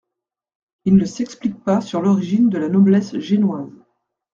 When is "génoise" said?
3.19-3.69